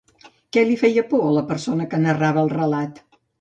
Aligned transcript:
Què 0.55 0.61
li 0.69 0.77
feia 0.83 1.03
por 1.11 1.25
a 1.27 1.33
la 1.35 1.43
persona 1.51 1.87
que 1.93 2.01
narrava 2.07 2.43
el 2.47 2.51
relat? 2.57 3.05